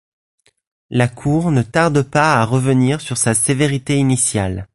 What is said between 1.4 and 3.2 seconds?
ne tarde pas à revenir sur